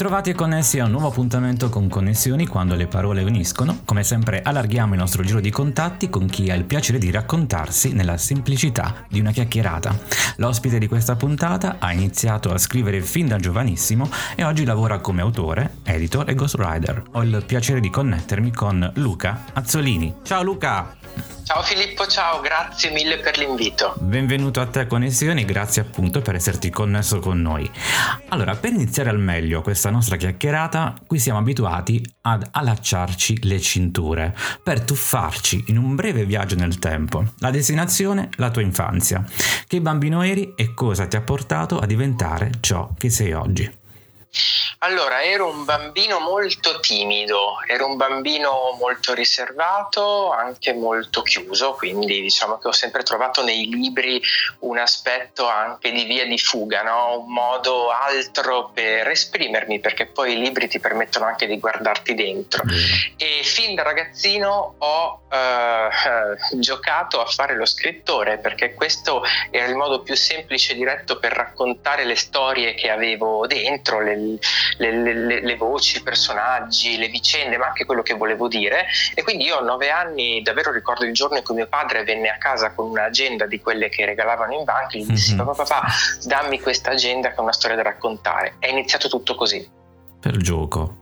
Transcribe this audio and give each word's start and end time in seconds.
ritrovati 0.00 0.30
e 0.30 0.34
connessi 0.34 0.78
a 0.78 0.84
un 0.84 0.92
nuovo 0.92 1.08
appuntamento 1.08 1.68
con 1.68 1.88
Connessioni 1.88 2.46
quando 2.46 2.74
le 2.74 2.86
parole 2.86 3.22
uniscono. 3.22 3.80
Come 3.84 4.02
sempre 4.02 4.40
allarghiamo 4.40 4.94
il 4.94 4.98
nostro 5.00 5.22
giro 5.22 5.40
di 5.40 5.50
contatti 5.50 6.08
con 6.08 6.26
chi 6.26 6.48
ha 6.48 6.54
il 6.54 6.64
piacere 6.64 6.98
di 6.98 7.10
raccontarsi 7.10 7.92
nella 7.92 8.16
semplicità 8.16 9.04
di 9.08 9.20
una 9.20 9.32
chiacchierata. 9.32 9.98
L'ospite 10.36 10.78
di 10.78 10.88
questa 10.88 11.16
puntata 11.16 11.76
ha 11.78 11.92
iniziato 11.92 12.50
a 12.50 12.58
scrivere 12.58 13.02
fin 13.02 13.26
da 13.26 13.36
giovanissimo 13.36 14.08
e 14.36 14.44
oggi 14.44 14.64
lavora 14.64 15.00
come 15.00 15.22
autore, 15.22 15.78
editor 15.82 16.30
e 16.30 16.34
ghostwriter. 16.34 17.02
Ho 17.12 17.22
il 17.22 17.42
piacere 17.44 17.80
di 17.80 17.90
connettermi 17.90 18.52
con 18.52 18.92
Luca 18.94 19.44
Azzolini. 19.52 20.14
Ciao 20.22 20.42
Luca! 20.42 20.99
Ciao 21.50 21.62
Filippo, 21.62 22.06
ciao, 22.06 22.40
grazie 22.40 22.92
mille 22.92 23.18
per 23.18 23.36
l'invito. 23.36 23.94
Benvenuto 23.98 24.60
a 24.60 24.66
te 24.66 24.86
Connessioni, 24.86 25.44
grazie 25.44 25.82
appunto 25.82 26.22
per 26.22 26.36
esserti 26.36 26.70
connesso 26.70 27.18
con 27.18 27.42
noi. 27.42 27.68
Allora, 28.28 28.54
per 28.54 28.72
iniziare 28.72 29.10
al 29.10 29.18
meglio 29.18 29.60
questa 29.60 29.90
nostra 29.90 30.14
chiacchierata, 30.14 30.94
qui 31.08 31.18
siamo 31.18 31.40
abituati 31.40 32.00
ad 32.20 32.46
allacciarci 32.52 33.48
le 33.48 33.58
cinture 33.58 34.32
per 34.62 34.82
tuffarci 34.82 35.64
in 35.66 35.78
un 35.78 35.96
breve 35.96 36.24
viaggio 36.24 36.54
nel 36.54 36.78
tempo. 36.78 37.32
La 37.38 37.50
destinazione, 37.50 38.28
la 38.36 38.50
tua 38.50 38.62
infanzia. 38.62 39.24
Che 39.66 39.80
bambino 39.80 40.22
eri 40.22 40.52
e 40.54 40.72
cosa 40.72 41.08
ti 41.08 41.16
ha 41.16 41.20
portato 41.20 41.80
a 41.80 41.86
diventare 41.86 42.52
ciò 42.60 42.90
che 42.96 43.10
sei 43.10 43.32
oggi? 43.32 43.79
Allora, 44.82 45.22
ero 45.22 45.46
un 45.46 45.66
bambino 45.66 46.20
molto 46.20 46.80
timido, 46.80 47.56
ero 47.66 47.84
un 47.84 47.96
bambino 47.96 48.74
molto 48.78 49.12
riservato, 49.12 50.30
anche 50.30 50.72
molto 50.72 51.20
chiuso, 51.20 51.74
quindi 51.74 52.22
diciamo 52.22 52.56
che 52.56 52.68
ho 52.68 52.72
sempre 52.72 53.02
trovato 53.02 53.44
nei 53.44 53.68
libri 53.68 54.22
un 54.60 54.78
aspetto 54.78 55.46
anche 55.46 55.92
di 55.92 56.04
via 56.04 56.24
di 56.24 56.38
fuga, 56.38 56.82
no? 56.82 57.18
un 57.18 57.30
modo 57.30 57.90
altro 57.90 58.70
per 58.72 59.08
esprimermi, 59.08 59.80
perché 59.80 60.06
poi 60.06 60.32
i 60.32 60.38
libri 60.40 60.66
ti 60.66 60.80
permettono 60.80 61.26
anche 61.26 61.46
di 61.46 61.58
guardarti 61.58 62.14
dentro. 62.14 62.62
E 63.18 63.42
fin 63.42 63.74
da 63.74 63.82
ragazzino 63.82 64.76
ho 64.78 65.22
eh, 65.30 65.88
giocato 66.58 67.20
a 67.20 67.26
fare 67.26 67.54
lo 67.54 67.66
scrittore, 67.66 68.38
perché 68.38 68.72
questo 68.72 69.22
era 69.50 69.66
il 69.66 69.74
modo 69.74 70.00
più 70.00 70.16
semplice 70.16 70.72
e 70.72 70.76
diretto 70.76 71.18
per 71.18 71.32
raccontare 71.32 72.04
le 72.06 72.16
storie 72.16 72.72
che 72.72 72.88
avevo 72.88 73.46
dentro, 73.46 74.00
le, 74.00 74.16
le, 74.78 74.90
le, 74.90 75.40
le, 75.40 75.56
voci, 75.56 75.98
i 75.98 76.02
personaggi, 76.02 76.96
le 76.96 77.08
vicende, 77.08 77.56
ma 77.56 77.66
anche 77.66 77.84
quello 77.84 78.02
che 78.02 78.14
volevo 78.14 78.48
dire. 78.48 78.86
E 79.14 79.22
quindi 79.22 79.44
io 79.44 79.58
a 79.58 79.62
nove 79.62 79.90
anni 79.90 80.42
davvero 80.42 80.72
ricordo 80.72 81.04
il 81.04 81.12
giorno 81.12 81.36
in 81.36 81.42
cui 81.42 81.54
mio 81.54 81.66
padre 81.66 82.04
venne 82.04 82.28
a 82.28 82.38
casa 82.38 82.72
con 82.72 82.90
un'agenda 82.90 83.46
di 83.46 83.60
quelle 83.60 83.88
che 83.88 84.04
regalavano 84.04 84.54
in 84.54 84.64
banca 84.64 84.96
e 84.96 85.00
gli 85.00 85.06
dissi: 85.06 85.34
mm-hmm. 85.34 85.46
Papà, 85.46 85.64
papà, 85.64 85.86
dammi 86.24 86.60
questa 86.60 86.90
agenda 86.90 87.30
che 87.30 87.36
è 87.36 87.40
una 87.40 87.52
storia 87.52 87.76
da 87.76 87.82
raccontare. 87.82 88.54
È 88.58 88.68
iniziato 88.68 89.08
tutto 89.08 89.34
così. 89.34 89.78
Per 90.20 90.36
gioco. 90.36 90.98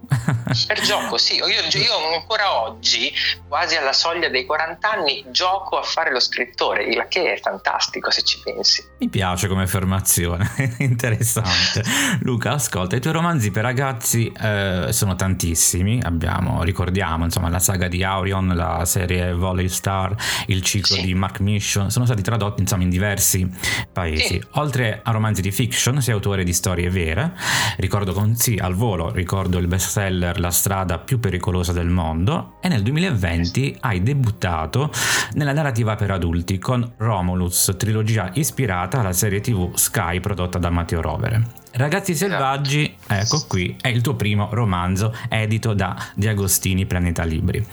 per 0.68 0.80
gioco, 0.80 1.18
sì. 1.18 1.34
Io, 1.34 1.46
io, 1.46 2.14
ancora 2.14 2.62
oggi, 2.62 3.12
quasi 3.48 3.74
alla 3.74 3.92
soglia 3.92 4.28
dei 4.28 4.46
40 4.46 4.90
anni, 4.90 5.24
gioco 5.32 5.76
a 5.76 5.82
fare 5.82 6.12
lo 6.12 6.20
scrittore, 6.20 6.84
il 6.84 7.04
che 7.08 7.34
è 7.34 7.40
fantastico 7.40 8.12
se 8.12 8.22
ci 8.22 8.40
pensi. 8.44 8.86
Mi 8.98 9.08
piace 9.08 9.48
come 9.48 9.64
affermazione, 9.64 10.48
interessante. 10.78 11.82
Luca, 12.20 12.52
ascolta, 12.52 12.94
i 12.94 13.00
tuoi 13.00 13.12
romanzi 13.12 13.50
per 13.50 13.64
ragazzi 13.64 14.30
eh, 14.40 14.86
sono 14.90 15.16
tantissimi. 15.16 16.00
Abbiamo, 16.00 16.62
ricordiamo, 16.62 17.24
insomma, 17.24 17.48
la 17.48 17.58
saga 17.58 17.88
di 17.88 18.04
Aurion, 18.04 18.54
la 18.54 18.84
serie 18.84 19.34
Volley 19.34 19.68
Star, 19.68 20.14
il 20.46 20.62
ciclo 20.62 20.94
sì. 20.94 21.02
di 21.02 21.14
Mark 21.14 21.40
Mission, 21.40 21.90
sono 21.90 22.04
stati 22.04 22.22
tradotti 22.22 22.60
insomma 22.60 22.84
in 22.84 22.90
diversi 22.90 23.50
paesi. 23.92 24.26
Sì. 24.26 24.44
Oltre 24.52 25.00
a 25.02 25.10
romanzi 25.10 25.42
di 25.42 25.50
fiction, 25.50 26.00
sei 26.00 26.14
autore 26.14 26.44
di 26.44 26.52
storie 26.52 26.88
vere. 26.88 27.34
Ricordo 27.78 28.12
con 28.12 28.36
sì, 28.36 28.54
al 28.54 28.74
volo 28.74 29.06
ricordo 29.12 29.58
il 29.58 29.66
bestseller 29.66 30.38
La 30.38 30.50
strada 30.50 30.98
più 30.98 31.20
pericolosa 31.20 31.72
del 31.72 31.88
mondo 31.88 32.56
e 32.60 32.68
nel 32.68 32.82
2020 32.82 33.78
hai 33.80 34.02
debuttato 34.02 34.90
nella 35.34 35.52
narrativa 35.52 35.94
per 35.94 36.10
adulti 36.10 36.58
con 36.58 36.94
Romulus, 36.96 37.74
trilogia 37.76 38.30
ispirata 38.34 39.00
alla 39.00 39.12
serie 39.12 39.40
tv 39.40 39.74
Sky 39.74 40.20
prodotta 40.20 40.58
da 40.58 40.70
Matteo 40.70 41.00
Rovere. 41.00 41.42
Ragazzi 41.72 42.14
selvaggi, 42.14 42.96
ecco 43.06 43.44
qui, 43.46 43.76
è 43.80 43.88
il 43.88 44.00
tuo 44.00 44.14
primo 44.14 44.48
romanzo 44.50 45.14
edito 45.28 45.74
da 45.74 45.96
Di 46.14 46.26
Agostini 46.26 46.86
Planeta 46.86 47.24
Libri. 47.24 47.64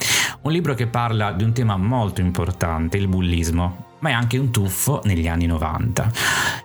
Un 0.41 0.51
libro 0.51 0.73
che 0.73 0.87
parla 0.87 1.31
di 1.31 1.43
un 1.43 1.53
tema 1.53 1.77
molto 1.77 2.21
importante, 2.21 2.97
il 2.97 3.07
bullismo, 3.07 3.93
ma 3.99 4.09
è 4.09 4.13
anche 4.13 4.37
un 4.37 4.51
tuffo 4.51 5.01
negli 5.05 5.27
anni 5.27 5.47
90. 5.47 6.11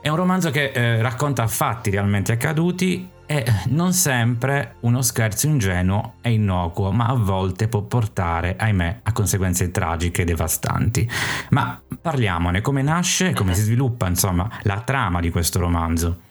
È 0.02 0.08
un 0.08 0.16
romanzo 0.16 0.50
che 0.50 0.72
eh, 0.74 1.00
racconta 1.00 1.46
fatti 1.46 1.90
realmente 1.90 2.32
accaduti 2.32 3.08
e 3.30 3.44
non 3.68 3.92
sempre 3.92 4.74
uno 4.80 5.02
scherzo 5.02 5.46
ingenuo 5.46 6.14
è 6.20 6.26
innocuo, 6.26 6.90
ma 6.90 7.06
a 7.06 7.14
volte 7.14 7.68
può 7.68 7.82
portare, 7.82 8.56
ahimè, 8.58 9.02
a 9.04 9.12
conseguenze 9.12 9.70
tragiche 9.70 10.22
e 10.22 10.24
devastanti. 10.24 11.08
Ma 11.50 11.80
parliamone, 12.02 12.60
come 12.60 12.82
nasce 12.82 13.28
e 13.28 13.32
come 13.32 13.54
si 13.54 13.62
sviluppa, 13.62 14.08
insomma, 14.08 14.50
la 14.62 14.80
trama 14.80 15.20
di 15.20 15.30
questo 15.30 15.60
romanzo. 15.60 16.22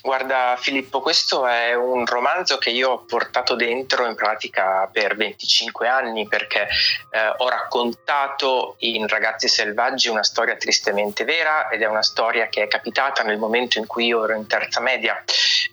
Guarda 0.00 0.56
Filippo, 0.58 1.00
questo 1.00 1.46
è 1.46 1.74
un 1.74 2.06
romanzo 2.06 2.56
che 2.56 2.70
io 2.70 2.90
ho 2.90 2.98
portato 3.04 3.54
dentro 3.54 4.06
in 4.06 4.14
pratica 4.14 4.88
per 4.90 5.16
25 5.16 5.86
anni 5.86 6.26
perché 6.26 6.62
eh, 7.10 7.34
ho 7.36 7.48
raccontato 7.48 8.76
in 8.78 9.06
Ragazzi 9.06 9.48
Selvaggi 9.48 10.08
una 10.08 10.22
storia 10.22 10.56
tristemente 10.56 11.24
vera 11.24 11.68
ed 11.68 11.82
è 11.82 11.86
una 11.86 12.02
storia 12.02 12.48
che 12.48 12.62
è 12.62 12.68
capitata 12.68 13.22
nel 13.22 13.38
momento 13.38 13.78
in 13.78 13.86
cui 13.86 14.06
io 14.06 14.24
ero 14.24 14.34
in 14.34 14.46
terza 14.46 14.80
media, 14.80 15.22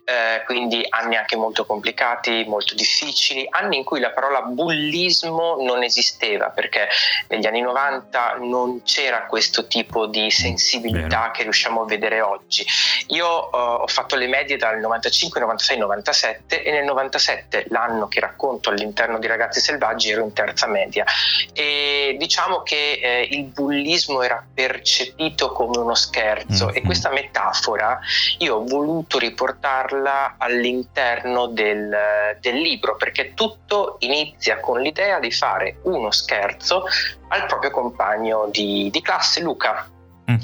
eh, 0.04 0.44
quindi 0.46 0.86
anni 0.90 1.16
anche 1.16 1.38
molto 1.38 1.66
complicati, 1.66 2.44
molto 2.48 2.76
difficili, 2.76 3.48
anni 3.50 3.78
in 3.78 3.84
cui 3.86 4.02
la 4.02 4.12
parola 4.12 4.42
bullismo 4.42 5.58
non 5.62 5.84
esisteva 5.84 6.50
perché 6.50 6.90
negli 7.30 7.46
anni 7.46 7.62
90 7.62 8.38
non 8.42 8.84
c'era 8.84 9.26
questo 9.26 9.68
tipo 9.68 10.08
di 10.08 10.30
sensibilità 10.30 11.20
Vero. 11.20 11.32
che 11.32 11.44
riusciamo 11.44 11.82
a 11.82 11.86
vedere 11.86 12.20
oggi. 12.22 12.66
Io 13.08 13.52
eh, 13.52 13.84
ho 13.86 13.88
fatto 13.88 14.16
le 14.16 14.28
medie 14.28 14.58
dal 14.58 14.80
95, 14.80 15.40
96, 15.40 15.78
97 15.78 16.64
e 16.64 16.72
nel 16.72 16.84
97, 16.86 17.66
l'anno 17.70 18.08
che 18.08 18.20
racconto 18.20 18.70
all'interno 18.70 19.20
di 19.20 19.28
Ragazzi 19.28 19.60
Selvaggi, 19.60 20.10
ero 20.10 20.24
in 20.24 20.34
terza 20.34 20.66
media 20.68 21.06
e 21.54 22.16
diciamo 22.18 22.64
che 22.64 23.00
eh, 23.02 23.28
il 23.30 23.44
bullismo 23.44 24.24
era 24.24 24.44
percepito 24.52 25.52
come 25.52 25.78
uno 25.78 25.94
scherzo 25.94 26.66
mm-hmm. 26.66 26.76
e 26.76 26.82
questa 26.82 27.12
metafora 27.12 28.00
io 28.40 28.56
ho 28.56 28.66
voluto 28.66 29.20
riportarla 29.20 30.36
all'interno 30.40 31.46
del, 31.48 32.38
del 32.40 32.56
libro 32.56 32.96
perché 32.96 33.36
tutto 33.36 33.98
inizia 34.00 34.60
con 34.60 34.82
l'idea 34.82 35.20
di 35.20 35.32
fare 35.32 35.78
uno 35.84 36.10
scherzo 36.10 36.86
al 37.28 37.46
proprio 37.46 37.70
compagno 37.70 38.48
di, 38.52 38.90
di 38.92 39.02
classe 39.02 39.42
Luca 39.42 39.90
Mm. 39.90 39.95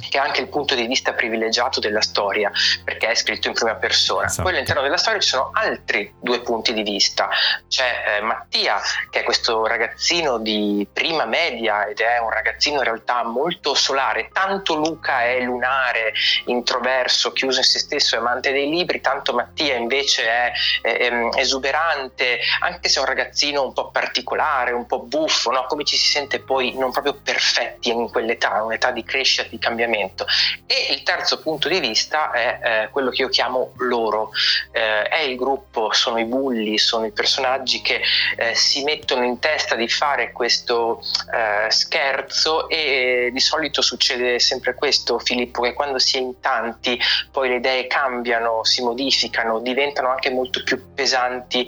Che 0.10 0.18
ha 0.18 0.24
anche 0.24 0.42
il 0.42 0.48
punto 0.48 0.76
di 0.76 0.86
vista 0.86 1.14
privilegiato 1.14 1.80
della 1.80 2.02
storia, 2.02 2.52
perché 2.84 3.10
è 3.10 3.16
scritto 3.16 3.48
in 3.48 3.54
prima 3.54 3.76
persona. 3.76 4.28
Esatto. 4.28 4.44
Poi 4.44 4.54
all'interno 4.54 4.82
della 4.82 4.98
storia 4.98 5.20
ci 5.20 5.30
sono 5.30 5.50
altri 5.54 6.14
due 6.20 6.42
punti 6.42 6.74
di 6.74 6.84
vista. 6.84 7.30
C'è 7.68 8.18
eh, 8.18 8.22
Mattia, 8.22 8.80
che 9.10 9.22
è 9.22 9.24
questo 9.24 9.66
ragazzino 9.66 10.38
di 10.38 10.88
prima 10.92 11.26
media 11.26 11.88
ed 11.88 12.00
è 12.00 12.20
un 12.20 12.30
ragazzino 12.30 12.78
in 12.78 12.84
realtà 12.84 13.24
molto 13.24 13.74
solare, 13.74 14.30
tanto 14.32 14.76
Luca 14.76 15.24
è 15.24 15.40
lunare, 15.42 16.14
introverso, 16.46 17.32
chiuso 17.32 17.60
in 17.60 17.66
se 17.66 17.80
stesso, 17.80 18.18
amante 18.18 18.52
dei 18.52 18.70
libri, 18.70 19.02
tanto 19.02 19.34
Mattia 19.34 19.76
invece 19.76 20.24
è 20.24 20.52
eh, 20.84 21.30
esuberante, 21.36 22.40
anche 22.60 22.88
se 22.88 23.00
è 23.00 23.02
un 23.02 23.08
ragazzino 23.08 23.64
un 23.64 23.74
po' 23.74 23.90
particolare, 23.90 24.72
un 24.72 24.86
po' 24.86 25.00
buffo, 25.00 25.52
no? 25.52 25.66
come 25.68 25.84
ci 25.84 25.98
si 25.98 26.08
sente 26.08 26.40
poi 26.40 26.78
non 26.78 26.92
proprio 26.92 27.16
perfetti 27.16 27.90
in 27.90 28.10
quell'età, 28.10 28.64
un'età 28.64 28.92
di 28.92 29.04
crescita, 29.04 29.44
di 29.44 29.58
cambiamento. 29.58 29.71
E 30.66 30.94
il 30.94 31.04
terzo 31.04 31.40
punto 31.40 31.68
di 31.68 31.80
vista 31.80 32.32
è 32.32 32.60
eh, 32.64 32.90
quello 32.90 33.10
che 33.10 33.22
io 33.22 33.30
chiamo 33.30 33.74
loro, 33.78 34.32
eh, 34.72 35.04
è 35.04 35.22
il 35.22 35.36
gruppo, 35.36 35.92
sono 35.94 36.20
i 36.20 36.26
bulli, 36.26 36.78
sono 36.78 37.06
i 37.06 37.12
personaggi 37.12 37.82
che 37.82 38.02
eh, 38.38 38.56
si 38.56 38.84
mettono 38.84 39.24
in 39.24 39.40
testa 39.40 39.76
di 39.76 39.88
fare 39.88 40.32
questo 40.32 41.02
eh, 41.34 41.70
scherzo 41.70 42.70
e 42.70 43.30
di 43.32 43.40
solito 43.40 43.82
succede 43.82 44.40
sempre 44.40 44.76
questo 44.76 45.20
Filippo, 45.20 45.62
che 45.62 45.74
quando 45.74 46.00
si 46.00 46.18
è 46.18 46.20
in 46.20 46.40
tanti 46.40 47.00
poi 47.32 47.50
le 47.50 47.56
idee 47.56 47.88
cambiano, 47.88 48.64
si 48.64 48.82
modificano, 48.82 49.60
diventano 49.60 50.10
anche 50.10 50.30
molto 50.30 50.64
più 50.64 50.94
pesanti 50.94 51.68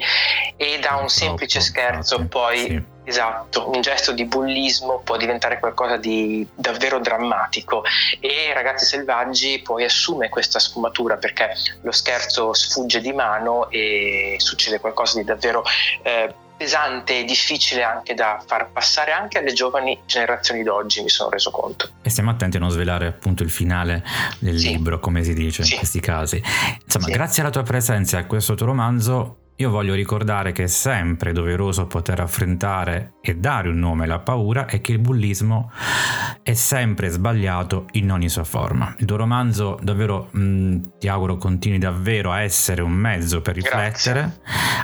e 0.57 0.79
da 0.79 0.95
un 0.95 1.09
semplice 1.09 1.59
scherzo 1.59 2.25
poi... 2.27 2.57
Sì 2.57 2.92
Esatto, 3.05 3.69
un 3.69 3.81
gesto 3.81 4.13
di 4.13 4.25
bullismo 4.25 5.01
può 5.03 5.17
diventare 5.17 5.59
qualcosa 5.59 5.97
di 5.97 6.47
davvero 6.55 6.99
drammatico 6.99 7.83
e 8.19 8.53
Ragazzi 8.53 8.85
Selvaggi 8.85 9.61
poi 9.61 9.83
assume 9.83 10.29
questa 10.29 10.59
sfumatura 10.59 11.17
perché 11.17 11.49
lo 11.81 11.91
scherzo 11.91 12.53
sfugge 12.53 13.01
di 13.01 13.11
mano 13.11 13.69
e 13.69 14.35
succede 14.37 14.79
qualcosa 14.79 15.19
di 15.19 15.25
davvero 15.25 15.63
eh, 16.01 16.33
pesante 16.55 17.19
e 17.19 17.23
difficile 17.25 17.83
anche 17.83 18.13
da 18.13 18.41
far 18.45 18.71
passare 18.71 19.11
anche 19.11 19.39
alle 19.39 19.51
giovani 19.51 19.99
generazioni 20.05 20.63
d'oggi, 20.63 21.01
mi 21.01 21.09
sono 21.09 21.29
reso 21.29 21.51
conto. 21.51 21.89
E 22.01 22.09
stiamo 22.09 22.29
attenti 22.29 22.55
a 22.55 22.59
non 22.61 22.69
svelare 22.69 23.07
appunto 23.07 23.43
il 23.43 23.49
finale 23.49 24.03
del 24.39 24.57
sì. 24.57 24.69
libro, 24.69 24.99
come 24.99 25.23
si 25.23 25.33
dice 25.33 25.63
sì. 25.63 25.73
in 25.73 25.77
questi 25.79 25.99
casi. 25.99 26.41
Insomma, 26.85 27.05
sì. 27.05 27.11
grazie 27.11 27.41
alla 27.41 27.51
tua 27.51 27.63
presenza 27.63 28.17
a 28.17 28.25
questo 28.25 28.55
tuo 28.55 28.67
romanzo 28.67 29.37
io 29.57 29.69
voglio 29.69 29.93
ricordare 29.93 30.51
che 30.51 30.63
è 30.63 30.67
sempre 30.67 31.31
doveroso 31.31 31.85
poter 31.85 32.19
affrontare 32.19 33.13
e 33.21 33.35
dare 33.35 33.69
un 33.69 33.77
nome 33.77 34.05
alla 34.05 34.19
paura 34.19 34.65
e 34.65 34.81
che 34.81 34.91
il 34.91 34.99
bullismo 34.99 35.71
è 36.41 36.53
sempre 36.53 37.09
sbagliato 37.09 37.85
in 37.91 38.11
ogni 38.11 38.29
sua 38.29 38.43
forma. 38.43 38.93
Il 38.97 39.05
tuo 39.05 39.17
romanzo 39.17 39.77
davvero 39.81 40.29
mh, 40.31 40.97
ti 40.99 41.07
auguro 41.07 41.37
continui 41.37 41.77
davvero 41.77 42.31
a 42.31 42.41
essere 42.41 42.81
un 42.81 42.91
mezzo 42.91 43.41
per 43.41 43.55
riflettere 43.55 44.19
Grazie. 44.19 44.41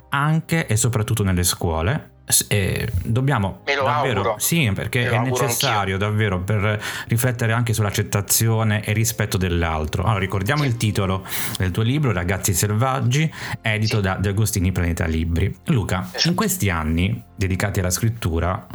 anche 0.09 0.67
e 0.67 0.75
soprattutto 0.75 1.23
nelle 1.23 1.43
scuole 1.43 2.17
eh, 2.47 2.87
dobbiamo 3.03 3.61
davvero 3.63 3.87
auguro. 3.87 4.35
sì 4.37 4.71
perché 4.73 5.09
è 5.09 5.17
necessario 5.19 5.95
anch'io. 5.95 5.97
davvero 5.97 6.39
per 6.39 6.79
riflettere 7.07 7.53
anche 7.53 7.73
sull'accettazione 7.73 8.83
e 8.83 8.93
rispetto 8.93 9.37
dell'altro 9.37 10.03
allora 10.03 10.19
ricordiamo 10.19 10.61
sì. 10.61 10.67
il 10.67 10.77
titolo 10.77 11.25
del 11.57 11.71
tuo 11.71 11.81
libro 11.81 12.11
Ragazzi 12.11 12.53
selvaggi 12.53 13.31
edito 13.61 13.95
sì. 13.95 14.01
da 14.01 14.15
De 14.15 14.29
Agostini 14.29 14.71
Planeta 14.71 15.05
Libri 15.05 15.53
Luca 15.65 16.07
esatto. 16.07 16.27
in 16.27 16.35
questi 16.35 16.69
anni 16.69 17.23
dedicati 17.35 17.79
alla 17.79 17.89
scrittura 17.89 18.67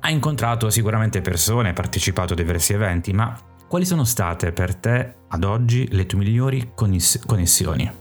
hai 0.00 0.12
incontrato 0.12 0.70
sicuramente 0.70 1.20
persone 1.22 1.72
partecipato 1.72 2.34
a 2.34 2.36
diversi 2.36 2.72
eventi 2.72 3.12
ma 3.12 3.36
quali 3.66 3.84
sono 3.84 4.04
state 4.04 4.52
per 4.52 4.74
te 4.76 5.14
ad 5.28 5.44
oggi 5.44 5.88
le 5.90 6.06
tue 6.06 6.18
migliori 6.18 6.72
connessioni? 6.74 7.99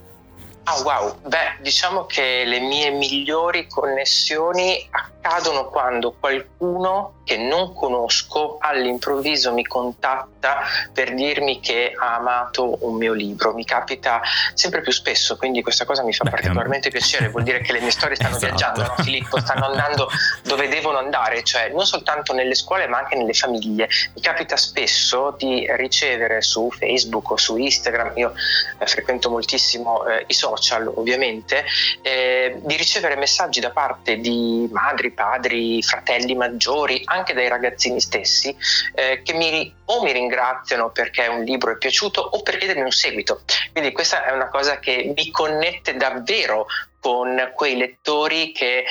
Ah 0.63 0.81
wow, 0.83 1.19
beh 1.27 1.57
diciamo 1.61 2.05
che 2.05 2.43
le 2.45 2.59
mie 2.59 2.91
migliori 2.91 3.67
connessioni 3.67 4.87
accadono 5.29 5.69
quando 5.69 6.15
qualcuno 6.19 7.13
che 7.23 7.37
non 7.37 7.75
conosco 7.75 8.57
all'improvviso 8.59 9.53
mi 9.53 9.63
contatta 9.63 10.63
per 10.91 11.13
dirmi 11.13 11.59
che 11.59 11.93
ha 11.95 12.15
amato 12.15 12.83
un 12.87 12.95
mio 12.95 13.13
libro. 13.13 13.53
Mi 13.53 13.63
capita 13.63 14.19
sempre 14.55 14.81
più 14.81 14.91
spesso, 14.91 15.37
quindi 15.37 15.61
questa 15.61 15.85
cosa 15.85 16.01
mi 16.01 16.11
fa 16.11 16.23
Beh, 16.23 16.31
particolarmente 16.31 16.89
piacere, 16.89 17.29
vuol 17.29 17.43
dire 17.43 17.61
che 17.61 17.71
le 17.71 17.81
mie 17.81 17.91
storie 17.91 18.15
stanno 18.15 18.37
esatto. 18.37 18.47
viaggiando, 18.47 18.81
no 18.81 19.03
Filippo? 19.03 19.39
Stanno 19.39 19.65
andando 19.67 20.09
dove 20.41 20.67
devono 20.69 20.97
andare, 20.97 21.43
cioè 21.43 21.69
non 21.69 21.85
soltanto 21.85 22.33
nelle 22.33 22.55
scuole 22.55 22.87
ma 22.87 22.97
anche 22.97 23.15
nelle 23.15 23.33
famiglie. 23.33 23.87
Mi 24.15 24.21
capita 24.21 24.57
spesso 24.57 25.35
di 25.37 25.67
ricevere 25.69 26.41
su 26.41 26.71
Facebook 26.71 27.29
o 27.29 27.37
su 27.37 27.57
Instagram, 27.57 28.13
io 28.15 28.33
eh, 28.79 28.87
frequento 28.87 29.29
moltissimo 29.29 30.03
eh, 30.07 30.23
i 30.25 30.33
social 30.33 30.91
ovviamente, 30.95 31.63
eh, 32.01 32.59
di 32.59 32.75
ricevere 32.75 33.15
messaggi 33.17 33.59
da 33.59 33.69
parte 33.69 34.17
di 34.17 34.67
madri, 34.71 35.11
padri, 35.19 35.83
fratelli 35.83 36.33
maggiori, 36.33 37.01
anche 37.03 37.33
dai 37.33 37.49
ragazzini 37.49 37.99
stessi, 37.99 38.55
eh, 38.95 39.21
che 39.21 39.33
mi, 39.33 39.73
o 39.85 40.01
mi 40.01 40.13
ringraziano 40.13 40.91
perché 40.91 41.27
un 41.27 41.43
libro 41.43 41.73
è 41.73 41.77
piaciuto 41.77 42.21
o 42.21 42.41
per 42.41 42.55
chiedermi 42.55 42.83
un 42.83 42.91
seguito. 42.91 43.41
Quindi 43.73 43.91
questa 43.91 44.23
è 44.23 44.31
una 44.31 44.47
cosa 44.47 44.79
che 44.79 45.11
mi 45.13 45.29
connette 45.29 45.97
davvero 45.97 46.67
con 46.99 47.51
quei 47.55 47.77
lettori 47.77 48.51
che 48.51 48.79
eh, 48.79 48.85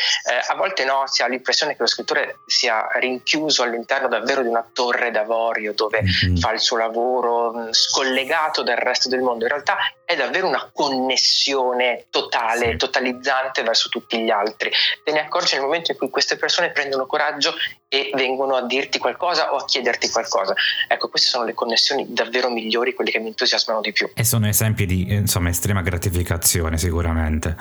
a 0.48 0.54
volte 0.54 0.84
no, 0.84 1.04
si 1.06 1.22
ha 1.22 1.28
l'impressione 1.28 1.72
che 1.72 1.82
lo 1.82 1.86
scrittore 1.86 2.40
sia 2.46 2.88
rinchiuso 2.94 3.62
all'interno 3.62 4.08
davvero 4.08 4.42
di 4.42 4.48
una 4.48 4.66
torre 4.72 5.10
d'avorio 5.10 5.74
dove 5.74 6.02
mm-hmm. 6.02 6.36
fa 6.36 6.52
il 6.52 6.60
suo 6.60 6.76
lavoro 6.76 7.52
mm, 7.52 7.68
scollegato 7.70 8.62
dal 8.62 8.76
resto 8.76 9.08
del 9.08 9.20
mondo. 9.20 9.44
In 9.44 9.50
realtà 9.50 9.76
è 10.04 10.16
davvero 10.16 10.46
una 10.46 10.70
connessione 10.72 12.06
totale, 12.10 12.70
sì. 12.70 12.76
totalizzante 12.76 13.62
verso 13.62 13.88
tutti 13.88 14.18
gli 14.18 14.30
altri. 14.30 14.70
Te 15.04 15.12
ne 15.12 15.20
accorgi 15.20 15.54
nel 15.54 15.64
momento 15.64 15.92
in 15.92 15.98
cui 15.98 16.08
queste 16.08 16.36
persone 16.36 16.70
prendono 16.70 17.06
coraggio 17.06 17.54
e 17.88 18.10
vengono 18.14 18.54
a 18.54 18.66
dirti 18.66 18.98
qualcosa 18.98 19.52
o 19.52 19.56
a 19.56 19.64
chiederti 19.64 20.10
qualcosa. 20.10 20.54
Ecco, 20.86 21.08
queste 21.08 21.28
sono 21.28 21.44
le 21.44 21.54
connessioni 21.54 22.06
davvero 22.08 22.50
migliori, 22.50 22.92
quelle 22.92 23.10
che 23.10 23.18
mi 23.18 23.28
entusiasmano 23.28 23.80
di 23.80 23.92
più. 23.92 24.10
E 24.14 24.24
sono 24.24 24.46
esempi 24.46 24.84
di 24.84 25.12
insomma, 25.12 25.48
estrema 25.48 25.80
gratificazione 25.80 26.76
sicuramente. 26.76 27.56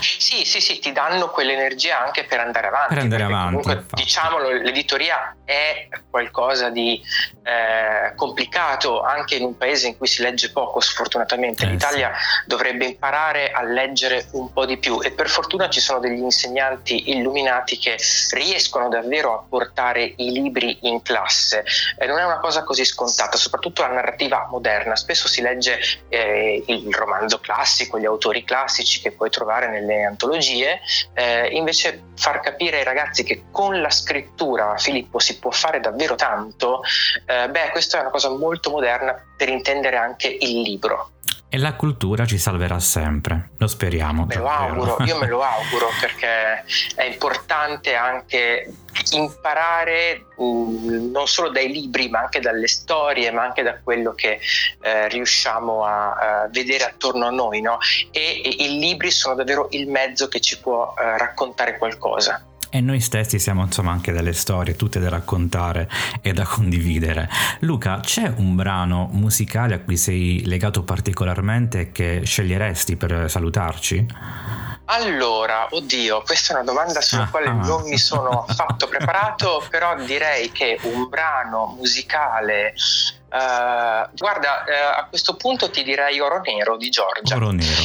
Sì, 0.00 0.44
sì, 0.44 0.60
sì, 0.60 0.78
ti 0.78 0.92
danno 0.92 1.30
quell'energia 1.30 2.04
anche 2.04 2.24
per 2.24 2.40
andare 2.40 2.66
avanti. 2.66 2.94
Per 2.94 3.02
andare 3.02 3.22
avanti. 3.22 3.62
Comunque, 3.62 3.86
diciamolo, 3.94 4.50
l'editoria 4.50 5.34
è 5.50 5.88
qualcosa 6.08 6.70
di 6.70 7.02
eh, 7.42 8.14
complicato 8.14 9.02
anche 9.02 9.34
in 9.34 9.42
un 9.42 9.56
paese 9.56 9.88
in 9.88 9.96
cui 9.96 10.06
si 10.06 10.22
legge 10.22 10.52
poco, 10.52 10.78
sfortunatamente. 10.78 11.64
Eh, 11.64 11.70
L'Italia 11.70 12.12
sì. 12.14 12.46
dovrebbe 12.46 12.84
imparare 12.84 13.50
a 13.50 13.62
leggere 13.64 14.28
un 14.32 14.52
po' 14.52 14.64
di 14.64 14.78
più 14.78 15.02
e 15.02 15.10
per 15.10 15.28
fortuna 15.28 15.68
ci 15.68 15.80
sono 15.80 15.98
degli 15.98 16.20
insegnanti 16.20 17.10
illuminati 17.10 17.78
che 17.78 17.96
riescono 18.30 18.88
davvero 18.88 19.34
a 19.34 19.44
portare 19.48 20.14
i 20.16 20.30
libri 20.30 20.78
in 20.82 21.02
classe. 21.02 21.64
Eh, 21.98 22.06
non 22.06 22.18
è 22.18 22.24
una 22.24 22.38
cosa 22.38 22.62
così 22.62 22.84
scontata, 22.84 23.36
soprattutto 23.36 23.82
la 23.82 23.88
narrativa 23.88 24.46
moderna. 24.48 24.94
Spesso 24.94 25.26
si 25.26 25.42
legge 25.42 25.80
eh, 26.08 26.62
il 26.64 26.94
romanzo 26.94 27.40
classico, 27.40 27.98
gli 27.98 28.06
autori 28.06 28.44
classici 28.44 29.00
che 29.00 29.10
puoi 29.10 29.30
trovare 29.30 29.68
nelle 29.68 30.04
antologie, 30.04 30.80
eh, 31.14 31.48
invece 31.48 32.04
far 32.14 32.38
capire 32.38 32.78
ai 32.78 32.84
ragazzi 32.84 33.24
che 33.24 33.46
con 33.50 33.80
la 33.80 33.90
scrittura, 33.90 34.76
Filippo, 34.76 35.18
si 35.18 35.39
può 35.40 35.50
fare 35.50 35.80
davvero 35.80 36.14
tanto, 36.14 36.82
eh, 37.26 37.48
beh, 37.48 37.70
questa 37.70 37.98
è 37.98 38.00
una 38.02 38.10
cosa 38.10 38.30
molto 38.30 38.70
moderna 38.70 39.20
per 39.36 39.48
intendere 39.48 39.96
anche 39.96 40.28
il 40.28 40.60
libro. 40.60 41.12
E 41.52 41.58
la 41.58 41.74
cultura 41.74 42.26
ci 42.26 42.38
salverà 42.38 42.78
sempre, 42.78 43.50
lo 43.58 43.66
speriamo. 43.66 44.24
Me 44.24 44.36
lo 44.36 44.46
auguro, 44.46 44.98
io 45.04 45.18
me 45.18 45.26
lo 45.26 45.42
auguro 45.42 45.88
perché 46.00 46.64
è 46.94 47.02
importante 47.02 47.96
anche 47.96 48.72
imparare 49.12 50.26
um, 50.36 51.10
non 51.10 51.26
solo 51.26 51.50
dai 51.50 51.72
libri 51.72 52.08
ma 52.08 52.20
anche 52.20 52.38
dalle 52.38 52.68
storie 52.68 53.32
ma 53.32 53.42
anche 53.42 53.62
da 53.62 53.78
quello 53.82 54.14
che 54.14 54.38
eh, 54.80 55.08
riusciamo 55.08 55.84
a, 55.84 56.12
a, 56.12 56.48
vedere 56.48 56.84
attorno 56.84 57.26
a 57.26 57.30
noi 57.30 57.60
no? 57.60 57.78
e, 58.10 58.42
e, 58.44 58.64
i 58.64 58.78
libri 58.78 59.10
sono 59.10 59.34
davvero 59.34 59.68
il 59.70 59.88
mezzo 59.88 60.28
che 60.28 60.40
ci 60.40 60.60
può 60.60 60.94
eh, 60.96 61.18
raccontare 61.18 61.78
qualcosa 61.78 62.44
e 62.70 62.80
noi 62.80 63.00
stessi 63.00 63.38
siamo 63.38 63.64
insomma 63.64 63.90
anche 63.90 64.12
delle 64.12 64.32
storie 64.32 64.76
tutte 64.76 65.00
da 65.00 65.08
raccontare 65.08 65.88
e 66.22 66.32
da 66.32 66.44
condividere. 66.44 67.28
Luca, 67.60 68.00
c'è 68.00 68.32
un 68.36 68.54
brano 68.54 69.08
musicale 69.12 69.74
a 69.74 69.80
cui 69.80 69.96
sei 69.96 70.44
legato 70.46 70.82
particolarmente 70.82 71.80
e 71.80 71.92
che 71.92 72.22
sceglieresti 72.24 72.96
per 72.96 73.28
salutarci? 73.28 74.06
Allora, 74.86 75.68
oddio, 75.70 76.22
questa 76.22 76.52
è 76.52 76.56
una 76.56 76.64
domanda 76.64 77.00
sulla 77.00 77.24
ah, 77.24 77.28
quale 77.30 77.46
ah. 77.46 77.52
non 77.52 77.82
mi 77.82 77.98
sono 77.98 78.44
affatto 78.44 78.88
preparato, 78.88 79.64
però 79.70 79.94
direi 80.02 80.50
che 80.50 80.78
un 80.82 81.08
brano 81.08 81.74
musicale 81.76 82.74
Uh, 83.30 84.10
guarda, 84.16 84.64
uh, 84.66 84.98
a 84.98 85.06
questo 85.08 85.36
punto 85.36 85.70
ti 85.70 85.84
direi 85.84 86.18
Oro 86.18 86.40
Nero 86.40 86.76
di 86.76 86.90
Giorgia. 86.90 87.36
Oro 87.36 87.52
Nero. 87.52 87.82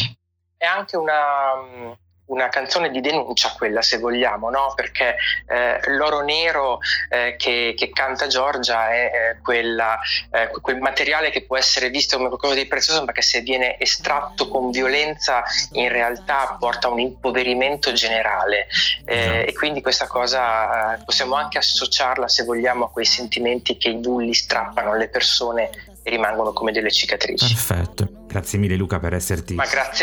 È 0.57 0.65
anche 0.65 0.97
una, 0.97 1.93
una 2.35 2.49
canzone 2.49 2.91
di 2.91 2.99
denuncia 2.99 3.53
quella 3.57 3.81
se 3.81 3.97
vogliamo, 3.97 4.49
no? 4.49 4.73
perché 4.75 5.15
eh, 5.47 5.79
l'oro 5.91 6.21
nero 6.21 6.79
eh, 7.09 7.35
che, 7.37 7.73
che, 7.77 7.89
canta 7.91 8.27
Giorgia 8.27 8.91
è 8.91 9.11
eh, 9.13 9.41
quella, 9.41 9.97
eh, 10.31 10.51
quel 10.61 10.79
materiale 10.79 11.31
che 11.31 11.43
può 11.43 11.57
essere 11.57 11.89
visto 11.89 12.17
come 12.17 12.27
qualcosa 12.27 12.55
di 12.55 12.67
prezioso 12.67 13.03
ma 13.05 13.13
che 13.13 13.21
se 13.21 13.39
viene 13.39 13.79
estratto 13.79 14.49
con 14.49 14.69
violenza 14.69 15.43
in 15.73 15.89
realtà 15.89 16.57
porta 16.59 16.87
a 16.87 16.91
un 16.91 16.99
impoverimento 16.99 17.93
generale 17.93 18.67
eh, 19.05 19.17
esatto. 19.17 19.45
e 19.47 19.53
quindi 19.53 19.81
questa 19.81 20.07
cosa 20.07 21.01
possiamo 21.05 21.35
anche 21.35 21.57
associarla 21.57 22.27
se 22.27 22.43
vogliamo 22.43 22.85
a 22.85 22.89
quei 22.89 23.05
sentimenti 23.05 23.77
che 23.77 23.89
i 23.89 23.95
bulli 23.95 24.33
strappano 24.33 24.91
alle 24.91 25.07
persone 25.07 25.69
rimangono 26.09 26.53
come 26.53 26.71
delle 26.71 26.91
cicatrici. 26.91 27.53
Perfetto. 27.53 28.09
Grazie 28.27 28.59
mille 28.59 28.75
Luca 28.75 28.99
per 28.99 29.13
esserti 29.13 29.55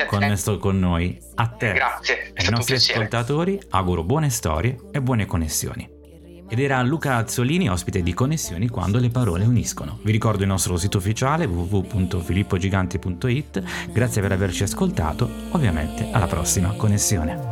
connesso 0.07 0.59
con 0.59 0.79
noi. 0.79 1.19
A 1.35 1.49
te 1.49 1.73
grazie, 1.73 2.33
e 2.35 2.45
ai 2.45 2.51
nostri 2.51 2.77
ascoltatori 2.77 3.61
auguro 3.71 4.03
buone 4.03 4.29
storie 4.31 4.79
e 4.91 5.01
buone 5.01 5.27
connessioni. 5.27 6.01
Ed 6.49 6.59
era 6.59 6.83
Luca 6.83 7.17
Azzolini, 7.17 7.71
ospite 7.71 8.03
di 8.03 8.13
Connessioni 8.13 8.69
quando 8.69 8.99
le 8.99 9.09
parole 9.09 9.47
uniscono. 9.47 9.99
Vi 10.03 10.13
ricordo 10.13 10.43
il 10.43 10.49
nostro 10.49 10.77
sito 10.77 10.99
ufficiale 10.99 11.47
www.filippogiganti.it. 11.47 13.63
Grazie 13.91 14.21
per 14.21 14.33
averci 14.33 14.63
ascoltato. 14.63 15.27
Ovviamente 15.53 16.11
alla 16.13 16.27
prossima 16.27 16.73
connessione. 16.73 17.52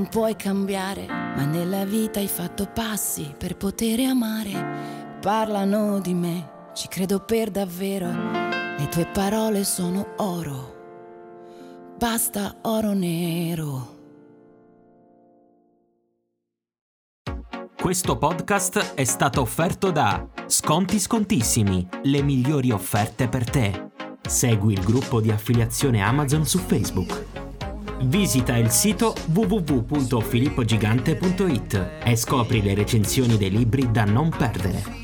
puoi 0.00 0.34
cambiare, 0.36 1.06
ma 1.06 1.44
nella 1.44 1.84
vita 1.84 2.18
hai 2.18 2.28
fatto 2.28 2.66
passi 2.66 3.34
per 3.36 3.56
poter 3.56 4.00
amare. 4.00 5.18
Parlano 5.20 6.00
di 6.00 6.14
me, 6.14 6.70
ci 6.74 6.88
credo 6.88 7.20
per 7.20 7.50
davvero, 7.50 8.08
le 8.08 8.88
tue 8.90 9.06
parole 9.06 9.64
sono 9.64 10.14
oro, 10.16 11.94
basta 11.96 12.56
oro 12.62 12.92
nero. 12.92 14.00
Questo 17.80 18.16
podcast 18.16 18.94
è 18.94 19.04
stato 19.04 19.40
offerto 19.40 19.90
da 19.90 20.26
Sconti 20.46 20.98
Scontissimi, 20.98 21.86
le 22.04 22.22
migliori 22.22 22.70
offerte 22.70 23.28
per 23.28 23.48
te. 23.48 23.90
Segui 24.22 24.72
il 24.72 24.84
gruppo 24.84 25.20
di 25.20 25.30
affiliazione 25.30 26.00
Amazon 26.00 26.46
su 26.46 26.58
Facebook. 26.58 27.41
Visita 28.04 28.56
il 28.56 28.70
sito 28.70 29.14
www.filippogigante.it 29.32 31.90
e 32.02 32.16
scopri 32.16 32.60
le 32.62 32.74
recensioni 32.74 33.36
dei 33.36 33.50
libri 33.50 33.88
da 33.90 34.04
non 34.04 34.28
perdere. 34.28 35.01